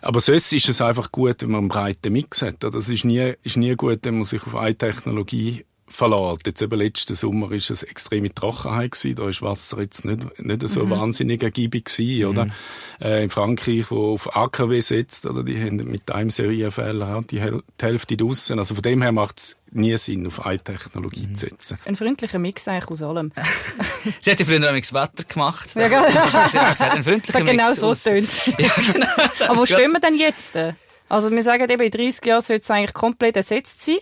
Aber 0.01 0.19
sonst 0.19 0.53
ist 0.53 0.69
es 0.69 0.81
einfach 0.81 1.11
gut, 1.11 1.41
wenn 1.41 1.51
man 1.51 1.59
einen 1.59 1.67
breiten 1.69 2.13
Mix 2.13 2.41
hat. 2.41 2.63
Das 2.63 2.89
ist 2.89 3.03
nie, 3.03 3.33
ist 3.43 3.57
nie 3.57 3.75
gut, 3.75 3.99
wenn 4.03 4.15
man 4.15 4.23
sich 4.23 4.45
auf 4.45 4.55
eine 4.55 4.77
Technologie 4.77 5.65
verlässt. 5.89 6.45
Jetzt 6.45 6.61
eben 6.61 6.77
letzten 6.79 7.15
Sommer 7.15 7.51
ist 7.51 7.69
es 7.69 7.83
extreme 7.83 8.33
Trockenheit 8.33 8.91
gewesen. 8.91 9.15
Da 9.15 9.29
ist 9.29 9.41
Wasser 9.41 9.79
jetzt 9.79 10.05
nicht, 10.05 10.39
nicht 10.43 10.67
so 10.67 10.89
wahnsinnig 10.89 11.41
ergiebig 11.43 11.85
gewesen, 11.85 12.25
oder? 12.25 12.47
Äh, 13.01 13.23
in 13.23 13.29
Frankreich, 13.29 13.89
wo 13.89 14.13
auf 14.13 14.35
AKW 14.35 14.79
setzt, 14.81 15.25
oder? 15.25 15.43
Die 15.43 15.59
haben 15.61 15.77
mit 15.77 16.11
einem 16.11 16.29
Serienfehler 16.29 17.15
auch 17.15 17.23
die, 17.23 17.39
Häl 17.41 17.61
die 17.79 17.85
Hälfte 17.85 18.17
draussen. 18.17 18.59
Also 18.59 18.75
von 18.75 18.81
dem 18.81 19.01
her 19.01 19.11
macht 19.11 19.39
es 19.39 19.55
nie 19.71 19.95
Sinn, 19.97 20.27
auf 20.27 20.45
eine 20.45 20.59
Technologie 20.59 21.31
zu 21.33 21.47
setzen. 21.47 21.77
Ein 21.85 21.95
freundlicher 21.95 22.39
Mix 22.39 22.67
eigentlich 22.67 22.89
aus 22.89 23.01
allem. 23.01 23.31
Sie 24.21 24.31
hat 24.31 24.39
ja 24.39 24.45
früher 24.45 24.59
das 24.59 24.93
Wetter 24.93 25.23
gemacht. 25.23 25.69
Ja, 25.75 25.89
hat 25.89 26.51
gesagt, 26.51 26.81
ein 26.81 27.03
freundlicher 27.03 27.41
genau 27.45 27.67
Mix 27.67 27.75
so 27.79 27.87
aus- 27.87 28.03
tönt 28.03 28.29
Ja, 28.59 28.71
genau. 28.91 29.07
Aber 29.47 29.57
wo 29.61 29.65
stehen 29.65 29.91
wir 29.91 29.99
denn 29.99 30.17
jetzt? 30.17 30.57
Also 31.09 31.31
wir 31.31 31.43
sagen 31.43 31.69
eben, 31.69 31.81
in 31.81 31.91
30 31.91 32.25
Jahren 32.25 32.41
sollte 32.41 32.63
es 32.63 32.71
eigentlich 32.71 32.93
komplett 32.93 33.37
ersetzt 33.37 33.81
sein. 33.85 33.97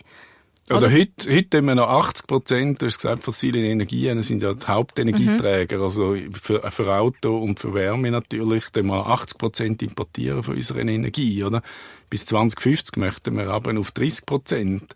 Oder 0.68 0.90
heute, 0.90 1.32
heute 1.32 1.58
haben 1.58 1.66
wir 1.66 1.74
noch 1.76 1.88
80 1.88 2.26
Prozent, 2.26 2.82
du 2.82 2.86
hast 2.86 2.96
gesagt, 3.00 3.22
fossile 3.22 3.60
Energien 3.60 4.20
sind 4.22 4.42
ja 4.42 4.52
die 4.52 4.66
Hauptenergieträger. 4.66 5.80
Also 5.80 6.16
für, 6.42 6.60
für 6.72 6.92
Auto 6.94 7.38
und 7.38 7.60
für 7.60 7.72
Wärme 7.72 8.10
natürlich, 8.10 8.64
dann 8.72 8.86
wir 8.86 9.06
80 9.06 9.38
Prozent 9.38 9.82
importieren 9.82 10.42
von 10.42 10.56
unserer 10.56 10.80
Energie, 10.80 11.44
oder? 11.44 11.62
Bis 12.10 12.24
2050 12.26 12.96
möchten 12.96 13.36
wir 13.36 13.48
aber 13.48 13.78
auf 13.78 13.90
30 13.92 14.26
Prozent. 14.26 14.94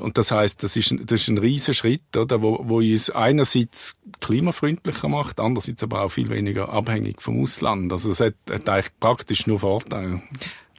Und 0.00 0.16
das 0.18 0.30
heißt, 0.32 0.62
das 0.62 0.76
ist, 0.76 0.90
ein- 0.92 1.06
das 1.06 1.22
ist 1.22 1.28
ein 1.28 1.38
riesen 1.38 1.74
Schritt, 1.74 2.16
oder? 2.16 2.40
Wo, 2.42 2.60
wo 2.64 2.78
uns 2.78 3.10
einerseits 3.10 3.96
klimafreundlicher 4.20 5.08
macht, 5.08 5.38
andererseits 5.40 5.82
aber 5.84 6.02
auch 6.02 6.10
viel 6.12 6.30
weniger 6.30 6.68
abhängig 6.70 7.20
vom 7.22 7.42
Ausland. 7.42 7.92
Also 7.92 8.10
es 8.10 8.20
hat, 8.20 8.34
hat 8.50 8.68
eigentlich 8.68 8.92
praktisch 8.98 9.46
nur 9.46 9.60
Vorteile. 9.60 10.22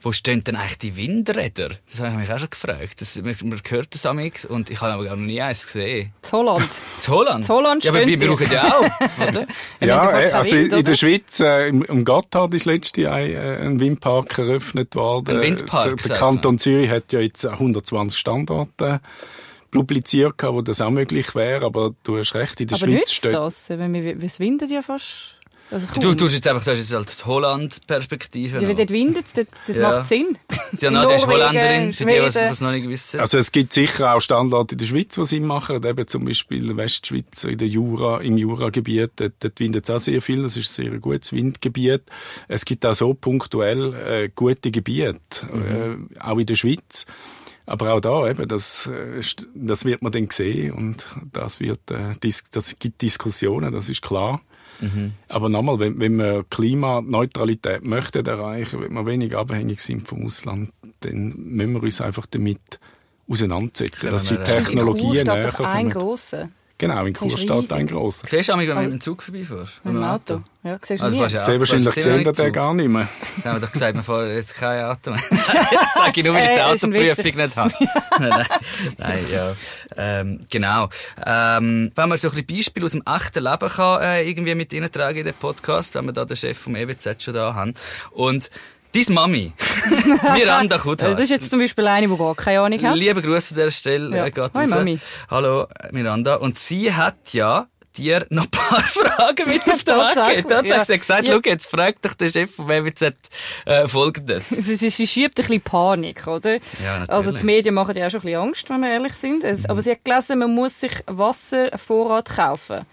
Wo 0.04 0.10
stehen 0.10 0.42
denn 0.42 0.56
eigentlich 0.56 0.78
die 0.78 0.96
Windräder? 0.96 1.70
Das 1.90 2.00
habe 2.00 2.10
ich 2.10 2.16
mich 2.28 2.32
auch 2.32 2.38
schon 2.40 2.50
gefragt. 2.50 3.00
Das, 3.00 3.16
man, 3.22 3.36
man 3.44 3.60
hört 3.68 3.94
das 3.94 4.04
amix 4.04 4.44
und 4.44 4.68
ich 4.68 4.80
habe 4.80 4.92
aber 4.94 5.04
noch 5.04 5.16
nie 5.16 5.40
eins 5.40 5.64
gesehen. 5.66 6.12
In 6.24 6.32
Holland. 6.32 6.68
In 7.00 7.08
Holland? 7.12 7.44
In 7.44 7.48
Holland 7.54 7.84
Ja, 7.84 7.90
aber 7.92 8.06
wir 8.06 8.16
die. 8.18 8.26
brauchen 8.26 8.50
ja 8.52 8.74
auch, 8.78 9.28
oder? 9.28 9.46
Wir 9.78 9.88
Ja, 9.88 10.18
äh, 10.20 10.32
also 10.32 10.56
Wind, 10.56 10.66
in 10.66 10.72
oder? 10.74 10.82
der 10.82 10.94
Schweiz, 10.94 11.38
äh, 11.40 11.68
im, 11.68 11.82
im 11.84 12.04
Gotthard 12.04 12.52
ist 12.54 12.64
letztes 12.64 13.00
Jahr 13.02 13.14
ein, 13.14 13.30
äh, 13.30 13.56
ein 13.60 13.78
Windpark 13.78 14.36
eröffnet 14.38 14.94
worden. 14.96 15.36
Ein 15.36 15.42
Windpark, 15.42 15.96
Der, 15.98 16.08
der 16.08 16.16
Kanton 16.16 16.58
Zürich 16.58 16.90
hat 16.90 17.12
ja 17.12 17.20
jetzt 17.20 17.46
120 17.46 18.18
Standorte 18.18 19.00
publiziert, 19.70 20.36
gehabt, 20.36 20.54
wo 20.56 20.62
das 20.62 20.80
auch 20.80 20.90
möglich 20.90 21.34
wäre, 21.34 21.64
aber 21.64 21.94
du 22.02 22.18
hast 22.18 22.34
recht, 22.34 22.60
in 22.60 22.66
der 22.68 22.76
Aber 22.76 22.86
Schweiz 22.86 23.10
steht... 23.12 23.34
das? 23.34 23.70
Wenn 23.70 23.92
wir, 23.94 24.22
es 24.22 24.38
windet 24.38 24.70
ja 24.70 24.82
fast. 24.82 25.36
Also 25.72 25.86
Du 26.00 26.14
tust 26.14 26.34
jetzt 26.34 26.46
einfach, 26.46 26.62
du 26.64 26.70
hast 26.70 26.78
jetzt 26.78 26.92
halt 26.92 27.18
die 27.20 27.24
Holland-Perspektive. 27.24 28.60
ja, 28.60 28.68
wenn 28.68 28.76
dort 28.76 28.90
windet 28.90 29.26
es, 29.26 29.32
dort, 29.32 29.48
dort 29.66 29.78
Ja. 29.78 29.90
macht 29.90 30.06
Sinn. 30.06 30.38
Ja, 30.80 30.90
Nadia 30.90 31.16
ist 31.16 31.26
Norwegen, 31.26 31.42
Holländerin, 31.50 31.92
für 31.92 32.04
die, 32.06 32.12
die 32.12 32.18
es 32.18 32.60
noch 32.62 32.70
nicht 32.72 32.88
wissen. 32.88 33.20
Also 33.20 33.36
es 33.38 33.52
gibt 33.52 33.72
sicher 33.74 34.14
auch 34.14 34.20
Standorte 34.20 34.74
in 34.74 34.78
der 34.78 34.86
Schweiz, 34.86 35.14
die 35.14 35.24
Sinn 35.26 35.44
machen. 35.44 35.84
Eben 35.84 36.06
zum 36.08 36.24
Beispiel 36.24 36.74
Westschweiz, 36.76 37.44
in 37.44 37.58
der 37.58 37.68
Jura, 37.68 38.20
im 38.22 38.38
Juragebiet, 38.38 39.10
dort, 39.16 39.34
dort 39.40 39.60
windet 39.60 39.84
es 39.84 39.90
auch 39.94 39.98
sehr 39.98 40.22
viel. 40.22 40.42
Das 40.42 40.56
ist 40.56 40.78
ein 40.78 40.84
sehr 40.90 40.98
gutes 40.98 41.32
Windgebiet. 41.32 42.02
Es 42.48 42.64
gibt 42.64 42.86
auch 42.86 42.94
so 42.94 43.12
punktuell 43.12 43.92
äh, 43.94 44.28
gute 44.34 44.70
Gebiete, 44.70 45.18
äh, 45.52 46.20
auch 46.20 46.38
in 46.38 46.46
der 46.46 46.54
Schweiz. 46.54 47.04
Aber 47.66 47.92
auch 47.92 48.00
da 48.00 48.28
eben, 48.28 48.48
das, 48.48 48.86
äh, 48.88 49.20
das 49.54 49.84
wird 49.84 50.02
man 50.02 50.10
dann 50.12 50.28
sehen 50.30 50.72
und 50.72 51.06
das 51.32 51.60
wird, 51.60 51.90
äh, 51.90 52.14
das 52.50 52.76
gibt 52.78 53.02
Diskussionen, 53.02 53.72
das 53.72 53.88
ist 53.90 54.02
klar. 54.02 54.40
Aber 55.28 55.48
nochmal, 55.48 55.78
wenn, 55.78 56.00
wenn 56.00 56.16
wir 56.16 56.44
Klimaneutralität 56.50 57.84
möchten 57.84 58.26
erreichen, 58.26 58.80
wenn 58.80 58.92
wir 58.92 59.06
wenig 59.06 59.36
abhängig 59.36 59.80
sind 59.80 60.08
vom 60.08 60.26
Ausland, 60.26 60.72
dann 61.00 61.34
müssen 61.36 61.74
wir 61.74 61.82
uns 61.82 62.00
einfach 62.00 62.26
damit 62.26 62.80
auseinandersetzen, 63.28 64.10
dass 64.10 64.26
die. 64.26 64.36
Technologien 64.36 65.26
näher 65.26 65.50
doch 65.50 65.60
ein 65.60 65.90
kommen. 65.90 66.06
grosser. 66.06 66.50
Genau, 66.82 67.04
in 67.06 67.12
Kurstadt 67.14 67.70
ein 67.70 67.86
grosser. 67.86 68.26
Siehst 68.26 68.48
du, 68.48 68.58
wenn 68.58 68.66
du 68.66 68.74
mit 68.74 68.92
dem 68.94 69.00
Zug 69.00 69.22
vorbeifährst? 69.22 69.84
Mit 69.84 69.94
dem 69.94 70.02
Auto. 70.02 70.42
Ja, 70.64 70.80
siehst 70.82 71.00
du 71.00 71.04
Also 71.06 71.16
nie. 71.16 71.22
ja. 71.22 71.28
Sehr 71.44 71.60
wahrscheinlich 71.60 71.94
sehen 71.94 72.24
wir 72.24 72.32
den 72.32 72.52
gar 72.52 72.74
nicht 72.74 72.88
mehr. 72.88 73.08
Jetzt 73.36 73.46
haben 73.46 73.60
wir 73.60 73.66
doch 73.68 73.72
gesagt, 73.72 73.94
wir 73.94 74.02
fahren 74.02 74.30
jetzt 74.30 74.54
kein 74.56 74.84
Auto 74.84 75.12
mehr. 75.12 75.20
das 75.30 75.94
sage 75.94 76.12
ich 76.20 76.24
nur, 76.26 76.34
weil 76.34 76.42
ich 76.42 76.48
die 76.48 76.54
Äh, 76.56 76.60
ein 76.60 76.72
Autoprüfung 76.72 77.36
nicht 77.44 77.56
habe. 77.56 77.72
nein, 78.18 78.30
nein, 78.30 78.46
nein, 78.98 79.24
ja. 79.32 79.52
Ähm, 79.96 80.40
genau. 80.50 80.88
Ähm, 81.24 81.92
wenn 81.94 82.08
man 82.08 82.18
so 82.18 82.28
ein 82.28 82.34
bisschen 82.34 82.46
Beispiele 82.56 82.84
aus 82.86 82.90
dem 82.92 83.02
echten 83.06 83.44
Leben 83.44 83.68
kann, 83.68 84.02
äh, 84.02 84.28
irgendwie 84.28 84.54
mit 84.56 84.72
Ihnen 84.72 84.90
tragen 84.90 85.18
in 85.20 85.24
den 85.24 85.34
Podcast, 85.34 85.94
wenn 85.94 86.06
wir 86.06 86.12
da 86.12 86.24
den 86.24 86.36
Chef 86.36 86.58
vom 86.58 86.74
EWZ 86.74 87.22
schon 87.22 87.34
da 87.34 87.54
haben. 87.54 87.74
Und 88.10 88.50
Deine 88.94 89.06
Mami, 89.14 89.52
Miranda 90.34 90.76
Also 90.76 90.88
Kudhardt. 90.90 91.14
das 91.14 91.20
ist 91.22 91.30
jetzt 91.30 91.50
zum 91.50 91.60
Beispiel 91.60 91.86
eine, 91.86 92.08
die 92.08 92.16
gar 92.16 92.34
keine 92.34 92.60
Ahnung 92.60 92.82
hat. 92.82 92.94
Liebe 92.96 93.22
Grüße 93.22 93.54
an 93.54 93.56
dieser 93.60 93.70
Stelle. 93.70 94.16
Ja. 94.16 94.28
geht 94.28 94.38
raus. 94.56 94.68
Mami. 94.68 94.98
Hallo, 95.30 95.66
Miranda. 95.92 96.34
Und 96.36 96.58
sie 96.58 96.92
hat 96.92 97.32
ja 97.32 97.66
dir 97.96 98.26
noch 98.30 98.44
ein 98.44 98.50
paar 98.50 98.80
Fragen 98.82 99.48
mit 99.48 99.60
auf 99.70 99.84
den 99.84 99.96
Weg 99.96 100.14
gegeben. 100.14 100.48
Tatsächlich. 100.48 100.86
Sie 100.86 100.92
hat 100.92 101.00
gesagt, 101.00 101.28
Ja. 101.28 101.34
schau, 101.34 101.40
jetzt 101.50 101.66
fragt 101.70 102.04
dich 102.04 102.14
der 102.14 102.28
Chef 102.28 102.54
von 102.54 102.68
WWZ 102.68 103.14
äh, 103.66 103.88
folgendes. 103.88 104.48
Sie, 104.50 104.76
sie, 104.76 104.90
sie 104.90 105.06
schiebt 105.06 105.38
ein 105.38 105.42
bisschen 105.42 105.60
Panik, 105.62 106.26
oder? 106.26 106.54
Ja, 106.82 107.00
natürlich. 107.00 107.08
Mhm. 107.08 107.14
Also 107.14 107.32
die 107.32 107.44
Medien 107.44 107.74
machen 107.74 107.96
ja 107.96 108.06
auch 108.06 108.10
schon 108.10 108.20
ein 108.20 108.24
bisschen 108.24 108.40
Angst, 108.40 108.70
wenn 108.70 108.80
wir 108.80 108.90
ehrlich 108.90 109.14
sind. 109.14 109.44
Es, 109.44 109.66
Aber 109.68 109.80
sie 109.82 109.90
hat 109.92 110.04
gelesen, 110.04 110.38
man 110.38 110.54
muss 110.54 110.80
sich 110.80 110.92
Wasservorrat 111.06 112.28
kaufen. 112.36 112.86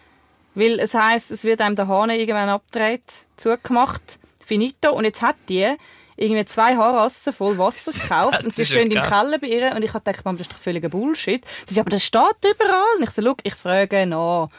Weil 0.56 0.80
es 0.80 0.94
heisst, 0.94 1.32
es 1.32 1.44
wird 1.46 1.62
einem 1.62 1.76
der 1.76 1.88
Hahn 1.88 2.10
irgendwann 2.10 2.50
abgedreht, 2.50 3.04
zugemacht, 3.38 4.20
finito. 4.50 4.92
Und 4.92 5.06
jetzt 5.06 5.22
hat 5.22 5.38
die 5.48 5.76
irgendwie 6.18 6.44
zwei 6.46 6.76
Haarrassen 6.76 7.32
voll 7.32 7.58
Wasser 7.58 7.92
gekauft 8.00 8.44
und 8.44 8.54
sie 8.54 8.66
stehen 8.66 8.92
im. 8.92 9.02
Keller 9.02 9.38
bei 9.40 9.48
ihr 9.48 9.74
und 9.76 9.84
ich 9.84 9.94
habe 9.94 10.04
gedacht, 10.04 10.26
Mann, 10.26 10.36
das 10.38 10.48
ist 10.48 10.54
doch 10.54 10.60
völliger 10.60 10.90
Bullshit. 10.90 11.44
Sie 11.66 11.74
sagt, 11.74 11.88
aber 11.88 11.92
das 11.92 12.04
steht 12.04 12.22
überall. 12.44 12.84
Und 12.98 13.04
ich 13.04 13.12
so, 13.12 13.22
schau, 13.22 13.36
ich 13.44 13.56
frage 13.56 14.06
nach. 14.06 14.50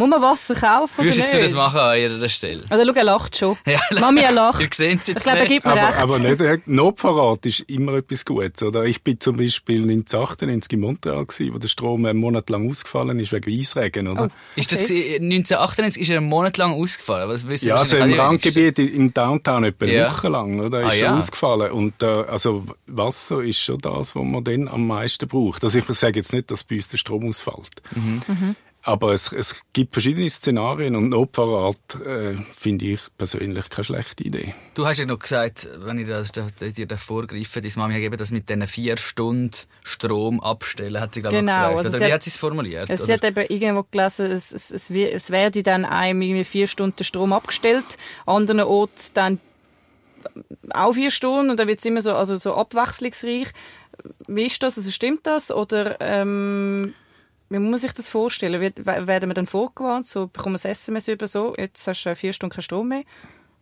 Muss 0.00 0.08
man 0.10 0.22
Wasser 0.22 0.54
kaufen 0.54 1.04
Würdest 1.04 1.18
oder 1.20 1.28
du 1.30 1.36
nicht? 1.36 1.46
das 1.46 1.54
machen 1.54 1.78
an 1.80 1.98
ihrer 1.98 2.28
Stelle? 2.28 2.64
Also 2.68 2.84
schau, 2.86 2.98
er 2.98 3.04
lacht 3.04 3.36
schon. 3.36 3.56
Ja, 3.66 3.78
Mami, 4.00 4.20
er 4.22 4.32
lacht. 4.32 4.60
Ihr 4.60 4.68
seht 4.72 5.00
es 5.00 5.06
jetzt 5.06 5.18
Ich 5.18 5.22
glaube, 5.24 5.38
nicht. 5.40 5.48
gibt 5.48 5.64
mir 5.66 5.72
Aber, 5.72 5.88
recht. 5.88 5.98
aber 5.98 6.18
nicht, 6.18 6.40
äh, 6.40 6.58
Notverrat 6.66 7.46
ist 7.46 7.60
immer 7.60 7.94
etwas 7.94 8.24
Gutes, 8.24 8.62
oder? 8.62 8.84
Ich 8.84 9.02
bin 9.02 9.20
zum 9.20 9.36
Beispiel 9.36 9.82
1998 9.82 10.72
in 10.72 10.80
Montreal 10.80 11.24
gewesen, 11.26 11.54
wo 11.54 11.58
der 11.58 11.68
Strom 11.68 12.04
einen 12.06 12.18
Monat 12.18 12.50
lang 12.50 12.68
ausgefallen 12.70 13.18
ist 13.20 13.32
wegen 13.32 13.50
Eisregen, 13.50 14.08
oder? 14.08 14.24
Oh. 14.30 14.58
Ist 14.58 14.72
das 14.72 14.82
Okay. 14.82 15.02
gewesen- 15.18 15.28
1998 15.28 16.02
ist 16.02 16.08
er 16.10 16.16
einen 16.18 16.28
Monat 16.28 16.56
lang 16.56 16.72
ausgefallen? 16.74 17.28
Was 17.28 17.48
wissen 17.48 17.68
Ja, 17.68 17.76
also 17.76 17.96
im. 17.96 18.12
Randgebiet 18.14 18.78
im 18.78 19.12
Downtown 19.14 19.64
etwa 19.64 19.84
eine 19.84 19.94
Ja. 19.94 20.10
Woche 20.10 20.28
lang, 20.28 20.60
oder? 20.60 20.78
Ah, 20.86 20.88
Ist 20.88 21.00
ja. 21.00 21.08
schon 21.08 21.18
ausgefallen. 21.18 21.72
Und, 21.72 22.02
äh, 22.02 22.06
also 22.06 22.64
Wasser 22.86 23.42
ist 23.42 23.58
schon 23.60 23.78
das, 23.78 24.16
was 24.16 24.24
man 24.24 24.42
dann 24.44 24.68
am 24.68 24.86
meisten 24.86 25.28
braucht. 25.28 25.62
Also 25.64 25.78
ich 25.78 25.84
sage 25.90 26.18
jetzt 26.18 26.32
nicht, 26.32 26.50
dass 26.50 26.64
bei 26.64 26.76
uns 26.76 26.88
der 26.88 26.96
Strom 26.96 27.28
ausfällt. 27.28 27.82
Mhm. 27.94 28.56
Aber 28.82 29.12
es, 29.12 29.30
es 29.32 29.60
gibt 29.74 29.92
verschiedene 29.94 30.28
Szenarien 30.30 30.96
und 30.96 31.10
Notverrat 31.10 31.76
äh, 32.06 32.34
finde 32.56 32.86
ich 32.86 33.00
persönlich 33.18 33.68
keine 33.68 33.84
schlechte 33.84 34.24
Idee. 34.24 34.54
Du 34.74 34.86
hast 34.86 34.98
ja 34.98 35.04
noch 35.04 35.18
gesagt, 35.18 35.68
wenn 35.80 35.98
ich 35.98 36.08
das, 36.08 36.32
das, 36.32 36.56
dir 36.56 36.86
da 36.86 36.96
vorgreife, 36.96 37.60
deine 37.60 37.74
Mami 37.76 37.92
hat 37.94 38.00
eben 38.00 38.16
das 38.16 38.30
mit 38.30 38.48
diesen 38.48 38.66
vier 38.66 38.96
Stunden 38.96 39.50
Strom 39.84 40.40
abstellen, 40.40 40.98
hat 40.98 41.12
sie 41.12 41.20
glaube 41.20 41.36
ich 41.36 41.40
Genau, 41.42 41.52
gefragt. 41.52 41.76
also 41.86 41.88
Oder 41.98 42.06
wie 42.08 42.12
hat- 42.14 42.22
sie 42.22 42.30
es 42.30 42.36
formuliert? 42.38 42.88
Es, 42.88 43.00
Oder? 43.00 43.06
sie 43.06 43.12
hat 43.12 43.24
eben 43.24 43.46
irgendwo 43.50 43.84
gelesen, 43.90 44.26
es, 44.30 44.50
es, 44.50 44.70
es, 44.70 44.88
es 44.90 45.30
werde 45.30 45.62
dann 45.62 45.84
einem 45.84 46.22
irgendwie 46.22 46.44
vier 46.44 46.66
Stunden 46.66 47.04
Strom 47.04 47.34
abgestellt, 47.34 47.84
anderen 48.24 48.60
Orten 48.60 49.00
dann 49.12 49.40
auch 50.70 50.92
vier 50.92 51.10
Stunden 51.10 51.50
und 51.50 51.58
dann 51.58 51.68
wird 51.68 51.80
es 51.80 51.84
immer 51.84 52.00
so, 52.02 52.14
also 52.14 52.36
so 52.38 52.54
abwechslungsreich. 52.54 53.48
Wie 54.26 54.46
ist 54.46 54.62
das? 54.62 54.78
Also 54.78 54.90
stimmt 54.90 55.26
das? 55.26 55.50
Oder 55.50 55.98
ähm, 56.00 56.94
wie 57.50 57.58
muss 57.58 57.70
man 57.70 57.78
sich 57.80 57.92
das 57.92 58.08
vorstellen? 58.08 58.60
Wird, 58.60 58.86
we- 58.86 59.06
werden 59.06 59.28
wir 59.28 59.34
dann 59.34 59.46
vorgewarnt? 59.46 60.06
So, 60.06 60.28
bekommen 60.28 60.56
wir 60.58 60.68
ein 60.68 60.72
SMS 60.72 61.08
über 61.08 61.26
so, 61.28 61.52
jetzt 61.58 61.86
hast 61.86 62.04
du 62.04 62.14
vier 62.16 62.32
Stunden 62.32 62.54
keinen 62.54 62.62
Strom 62.62 62.88
mehr? 62.88 63.02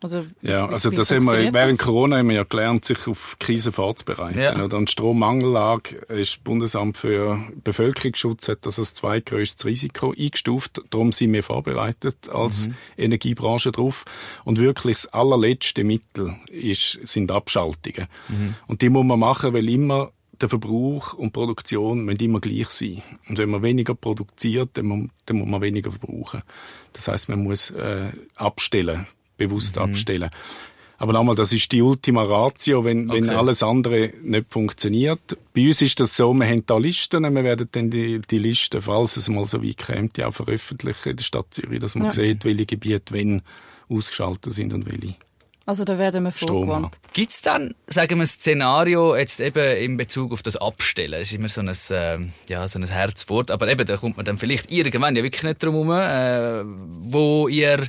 Oder 0.04 0.24
Ja, 0.42 0.68
wie- 0.68 0.72
also 0.74 0.92
wie 0.92 0.94
das 0.96 1.10
haben 1.10 1.24
wir, 1.24 1.52
während 1.52 1.80
das? 1.80 1.84
Corona 1.86 2.18
haben 2.18 2.28
wir 2.28 2.36
ja 2.36 2.44
gelernt, 2.44 2.84
sich 2.84 3.08
auf 3.08 3.34
Krisen 3.40 3.72
vorzubereiten. 3.72 4.38
Ja. 4.38 4.62
Oder? 4.62 4.76
Und 4.76 4.88
Strommangellage 4.90 5.96
ist 6.08 6.34
das 6.34 6.36
Bundesamt 6.44 6.96
für 6.96 7.42
Bevölkerungsschutz 7.64 8.46
hat 8.46 8.64
das 8.64 8.78
als 8.78 8.94
zweitgrößtes 8.94 9.66
Risiko 9.66 10.14
eingestuft. 10.16 10.82
Darum 10.90 11.10
sind 11.10 11.32
wir 11.32 11.42
vorbereitet 11.42 12.28
als 12.32 12.68
Energiebranche 12.96 13.72
drauf. 13.72 14.04
Und 14.44 14.60
wirklich 14.60 14.98
das 14.98 15.06
allerletzte 15.12 15.82
Mittel 15.82 16.36
ist, 16.48 17.00
sind 17.02 17.32
Abschaltungen. 17.32 18.06
Und 18.68 18.82
die 18.82 18.90
muss 18.90 19.04
man 19.04 19.18
machen, 19.18 19.52
weil 19.52 19.68
immer 19.68 20.12
der 20.40 20.48
Verbrauch 20.48 21.14
und 21.14 21.32
Produktion 21.32 22.04
müssen 22.04 22.20
immer 22.22 22.40
gleich 22.40 22.68
sein. 22.70 23.02
Und 23.28 23.38
wenn 23.38 23.50
man 23.50 23.62
weniger 23.62 23.94
produziert, 23.94 24.70
dann 24.74 24.86
muss, 24.86 25.08
dann 25.26 25.38
muss 25.38 25.48
man 25.48 25.60
weniger 25.62 25.90
verbrauchen. 25.90 26.42
Das 26.92 27.08
heißt, 27.08 27.28
man 27.28 27.42
muss 27.42 27.70
äh, 27.70 28.10
abstellen, 28.36 29.06
bewusst 29.36 29.76
Mhm. 29.76 29.82
abstellen. 29.82 30.30
Aber 31.00 31.12
nochmal, 31.12 31.36
das 31.36 31.52
ist 31.52 31.70
die 31.70 31.80
Ultima 31.80 32.24
Ratio, 32.24 32.84
wenn, 32.84 33.08
wenn 33.08 33.26
Okay. 33.28 33.34
alles 33.36 33.62
andere 33.62 34.12
nicht 34.22 34.46
funktioniert. 34.52 35.20
Bei 35.54 35.66
uns 35.66 35.80
ist 35.80 36.00
das 36.00 36.16
so, 36.16 36.34
wir 36.34 36.44
haben 36.46 36.64
da 36.66 36.76
Listen, 36.76 37.22
wir 37.22 37.44
werden 37.44 37.68
dann 37.70 37.88
die, 37.90 38.20
die 38.20 38.38
Listen, 38.38 38.82
falls 38.82 39.16
es 39.16 39.28
mal 39.28 39.46
so 39.46 39.62
weit 39.62 39.78
kommt, 39.78 40.18
ja 40.18 40.26
auch 40.26 40.34
veröffentlichen 40.34 41.10
in 41.10 41.16
der 41.16 41.22
Stadt 41.24 41.46
Zürich, 41.54 41.78
dass 41.78 41.94
man 41.94 42.06
Ja. 42.06 42.10
sieht, 42.10 42.44
welche 42.44 42.66
Gebiete 42.66 43.14
wenn 43.14 43.42
ausgeschaltet 43.88 44.52
sind 44.52 44.72
und 44.74 44.86
welche. 44.86 45.14
Also 45.68 45.84
da 45.84 45.98
werden 45.98 46.24
wir 46.24 46.32
Strom 46.32 46.64
vorgewarnt. 46.64 46.98
Gibt 47.12 47.30
es 47.30 47.42
dann, 47.42 47.74
sagen 47.88 48.16
wir, 48.16 48.22
ein 48.22 48.26
Szenario 48.26 49.14
jetzt 49.14 49.38
eben 49.38 49.76
in 49.76 49.98
Bezug 49.98 50.32
auf 50.32 50.42
das 50.42 50.56
Abstellen? 50.56 51.12
Das 51.12 51.28
ist 51.28 51.34
immer 51.34 51.50
so 51.50 51.60
ein, 51.60 51.70
ähm, 51.90 52.32
ja, 52.48 52.66
so 52.66 52.78
ein 52.78 52.88
Herzwort, 52.88 53.50
aber 53.50 53.68
eben, 53.68 53.86
da 53.86 53.98
kommt 53.98 54.16
man 54.16 54.24
dann 54.24 54.38
vielleicht 54.38 54.72
irgendwann 54.72 55.14
ja 55.14 55.22
wirklich 55.22 55.42
nicht 55.42 55.62
drum 55.62 55.74
herum, 55.74 55.90
äh, 55.90 56.62
wo 57.12 57.48
ihr, 57.48 57.86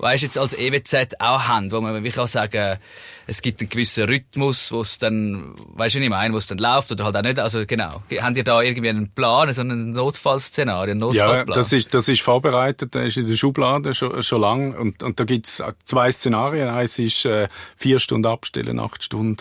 weißt 0.00 0.22
jetzt 0.22 0.38
als 0.38 0.54
EWZ 0.54 1.20
auch 1.20 1.46
habt, 1.48 1.70
wo 1.72 1.80
man 1.80 1.94
wirklich 1.94 2.18
auch 2.18 2.26
sagen, 2.28 2.78
es 3.26 3.42
gibt 3.42 3.60
einen 3.60 3.68
gewissen 3.68 4.04
Rhythmus, 4.04 4.72
wo 4.72 4.80
es 4.80 4.98
dann, 4.98 5.54
weißt 5.74 5.94
du, 5.94 6.00
wie 6.00 6.04
ich 6.04 6.10
meine, 6.10 6.34
wo 6.34 6.38
es 6.38 6.46
dann 6.48 6.58
läuft 6.58 6.90
oder 6.90 7.04
halt 7.04 7.16
auch 7.16 7.22
nicht, 7.22 7.38
also 7.38 7.64
genau. 7.66 8.02
Habt 8.20 8.36
ihr 8.36 8.42
da 8.44 8.60
irgendwie 8.62 8.88
einen 8.88 9.10
Plan, 9.10 9.52
so 9.52 9.60
ein 9.60 9.90
Notfallszenario, 9.92 10.90
einen 10.92 11.00
Ja, 11.12 11.26
Notfallplan? 11.26 11.54
das 11.56 11.72
ist, 11.72 11.94
das 11.94 12.08
ist 12.08 12.22
vorbereitet, 12.22 12.94
das 12.94 13.04
ist 13.06 13.16
in 13.18 13.28
der 13.28 13.36
Schublade 13.36 13.94
schon, 13.94 14.22
schon 14.22 14.40
lang. 14.40 14.74
Und, 14.74 15.02
und 15.02 15.20
da 15.20 15.24
gibt's 15.24 15.62
zwei 15.84 16.10
Szenarien. 16.10 16.68
Eins 16.68 16.98
ist 16.98 17.24
äh, 17.24 17.48
vier 17.76 18.00
Stunden 18.00 18.26
abstellen, 18.26 18.80
acht 18.80 19.02
Stunden 19.04 19.36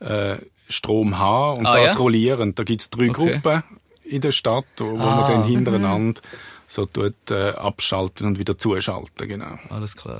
äh, 0.00 0.36
Strom 0.68 1.18
haben 1.18 1.58
und 1.60 1.66
Ah, 1.66 1.80
das 1.80 1.94
ja? 1.94 2.00
rollierend. 2.00 2.58
Da 2.58 2.64
gibt's 2.64 2.90
drei 2.90 3.10
Okay. 3.10 3.40
Gruppen 3.40 3.62
in 4.04 4.20
der 4.20 4.32
Stadt, 4.32 4.64
wo, 4.78 4.90
wo 4.92 4.96
man 4.96 5.08
Ah. 5.24 5.28
dann 5.28 5.44
hintereinander 5.44 6.20
so 6.72 6.86
tut, 6.86 7.14
äh, 7.30 7.50
abschalten 7.50 8.26
und 8.26 8.38
wieder 8.38 8.56
zuschalten. 8.56 9.28
Genau. 9.28 9.58
Alles 9.68 9.96
klar. 9.96 10.18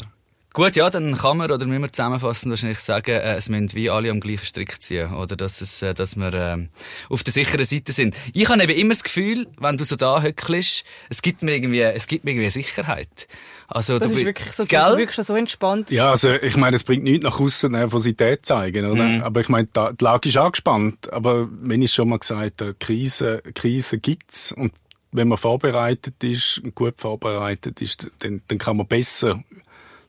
Gut, 0.54 0.76
ja, 0.76 0.90
dann 0.90 1.16
kann 1.16 1.38
man 1.38 1.50
oder 1.50 1.64
müssen 1.64 1.80
wir 1.80 1.90
zusammenfassend 1.90 2.50
wahrscheinlich 2.50 2.80
sagen, 2.80 3.12
äh, 3.12 3.36
es 3.36 3.48
müssen 3.48 3.72
wie 3.72 3.88
alle 3.88 4.10
am 4.10 4.20
gleichen 4.20 4.44
Strick 4.44 4.82
ziehen. 4.82 5.14
Oder 5.14 5.34
dass, 5.34 5.62
es, 5.62 5.80
äh, 5.80 5.94
dass 5.94 6.14
wir 6.16 6.34
äh, 6.34 6.68
auf 7.08 7.24
der 7.24 7.32
sicheren 7.32 7.64
Seite 7.64 7.92
sind. 7.92 8.14
Ich 8.34 8.46
habe 8.50 8.62
eben 8.64 8.72
immer 8.78 8.90
das 8.92 9.02
Gefühl, 9.02 9.46
wenn 9.58 9.78
du 9.78 9.84
so 9.86 9.96
da 9.96 10.20
hückelst, 10.20 10.84
es 11.08 11.22
gibt 11.22 11.42
mir 11.42 11.54
irgendwie, 11.54 11.80
es 11.80 12.06
gibt 12.06 12.26
mir 12.26 12.32
irgendwie 12.32 12.50
Sicherheit. 12.50 13.28
Also, 13.66 13.98
Das 13.98 14.12
du 14.12 14.18
ist 14.18 14.24
wirklich 14.26 14.52
so, 14.52 14.64
du 14.64 14.68
Gell? 14.68 14.98
wirkst 14.98 15.14
schon 15.16 15.24
so 15.24 15.34
entspannt. 15.34 15.90
Ja, 15.90 16.10
also 16.10 16.30
ich 16.34 16.58
meine, 16.58 16.76
es 16.76 16.84
bringt 16.84 17.04
nichts 17.04 17.24
nach 17.24 17.40
außen 17.40 17.72
Nervosität 17.72 18.44
zeigen, 18.44 18.84
oder? 18.84 19.04
Mhm. 19.04 19.22
Aber 19.22 19.40
ich 19.40 19.48
meine, 19.48 19.68
da- 19.72 19.92
die 19.92 20.04
Lage 20.04 20.28
ist 20.28 20.36
angespannt. 20.36 21.10
Aber 21.14 21.48
wenn 21.50 21.80
ich 21.80 21.94
schon 21.94 22.10
mal 22.10 22.18
gesagt 22.18 22.60
habe, 22.60 22.74
Krise, 22.78 23.40
Krise 23.54 23.96
gibt's 23.98 24.52
und 24.52 24.74
wenn 25.12 25.28
man 25.28 25.38
vorbereitet 25.38 26.22
ist, 26.24 26.62
gut 26.74 26.94
vorbereitet 27.00 27.80
ist, 27.80 28.10
dann, 28.20 28.42
dann 28.48 28.58
kann 28.58 28.76
man 28.78 28.86
besser 28.86 29.42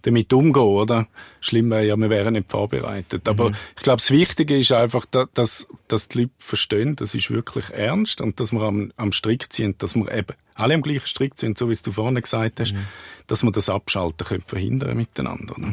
damit 0.02 0.34
umgehen, 0.34 0.62
oder? 0.64 1.08
Schlimm 1.40 1.70
wäre 1.70 1.86
ja, 1.86 1.96
wir 1.96 2.10
wären 2.10 2.34
nicht 2.34 2.52
vorbereitet. 2.52 3.26
Aber 3.30 3.52
Mhm. 3.52 3.56
ich 3.78 3.84
glaube, 3.84 4.02
das 4.02 4.12
Wichtige 4.12 4.58
ist 4.60 4.72
einfach, 4.74 5.06
da- 5.06 5.28
dass, 5.34 5.66
dass 5.88 6.10
die 6.10 6.24
Leute 6.24 6.32
verstehen, 6.40 6.96
das 6.98 7.16
ist 7.16 7.32
wirklich 7.32 7.70
ernst 7.70 8.20
und 8.20 8.40
dass 8.42 8.52
wir 8.52 8.62
am, 8.64 8.92
am 8.98 9.14
Strick 9.14 9.48
sind, 9.52 9.82
dass 9.82 9.96
wir 9.96 10.12
eben 10.12 10.36
alle 10.56 10.74
am 10.74 10.82
gleichen 10.82 11.08
Strick 11.08 11.34
sind, 11.38 11.58
so 11.58 11.70
wie 11.70 11.72
es 11.72 11.84
du 11.84 11.94
vorne 11.94 12.22
gesagt 12.22 12.60
hast, 12.60 12.74
Mhm. 12.74 12.86
dass 13.28 13.44
wir 13.44 13.52
das 13.54 13.70
Abschalten 13.70 14.28
können 14.28 14.44
verhindern 14.46 14.98
miteinander. 14.98 15.56
Oder? 15.58 15.68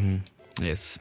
Yes. 0.60 0.98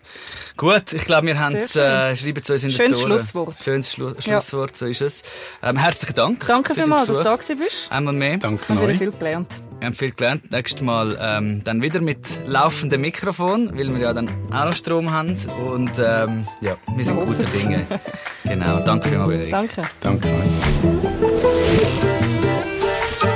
Gut, 0.55 0.93
ich 0.93 1.03
glaube, 1.05 1.27
wir 1.27 1.37
haben 1.39 1.55
es, 1.55 1.75
äh, 1.75 2.15
schreiben 2.15 2.43
zu 2.43 2.53
uns 2.53 2.63
in 2.63 2.71
Schönes 2.71 2.99
die 2.99 3.03
Tore. 3.03 3.17
Schlusswort. 3.19 3.55
Schönes 3.63 3.91
Schlu 3.91 4.13
Schlusswort, 4.19 4.77
so 4.77 4.85
ist 4.85 5.01
es. 5.01 5.23
Ähm, 5.63 5.75
herzlichen 5.77 6.15
Dank. 6.15 6.45
Danke 6.47 6.69
für 6.69 6.75
den 6.75 6.83
vielmals, 6.85 7.07
dass 7.07 7.17
du 7.17 7.23
da 7.23 7.35
gewesen 7.35 7.57
bist. 7.59 7.91
Einmal 7.91 8.13
mehr. 8.13 8.37
Danke 8.37 8.61
Ich 8.63 8.69
habe 8.69 8.81
wieder 8.81 8.91
euch. 8.91 8.97
viel 8.99 9.11
gelernt. 9.11 9.51
Wir 9.79 9.85
haben 9.87 9.95
viel 9.95 10.11
gelernt. 10.11 10.51
Nächstes 10.51 10.81
Mal 10.81 11.17
ähm, 11.21 11.63
dann 11.63 11.81
wieder 11.81 11.99
mit 12.01 12.19
laufendem 12.45 13.01
Mikrofon, 13.01 13.71
weil 13.77 13.93
wir 13.93 14.01
ja 14.01 14.13
dann 14.13 14.29
auch 14.53 14.65
noch 14.65 14.75
Strom 14.75 15.11
haben. 15.11 15.35
Und 15.65 15.91
ähm, 15.99 16.45
ja, 16.61 16.77
wir 16.95 17.05
sind 17.05 17.17
Wir 17.17 17.25
guter 17.25 17.39
hoffen's. 17.45 17.61
Dinge. 17.61 17.85
Genau, 18.45 18.79
danke 18.83 19.09
vielmals, 19.09 19.29
Erik. 19.31 19.51
Danke. 19.51 19.81
Danke 20.01 20.27
euch. 20.29 20.45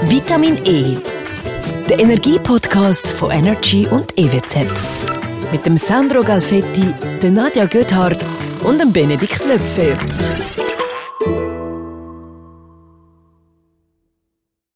Vitamin 0.10 0.58
E. 0.66 0.98
Der 1.90 2.00
Energiepodcast 2.00 3.10
von 3.12 3.30
Energy 3.32 3.86
und 3.88 4.18
EWZ. 4.18 5.13
Mit 5.54 5.68
dem 5.68 5.78
Sandro 5.78 6.24
Galfetti, 6.24 6.96
der 7.22 7.30
Nadja 7.30 7.68
Göthardt 7.68 8.26
und 8.64 8.82
dem 8.82 8.92
Benedikt 8.92 9.46
Löpfer. 9.46 9.96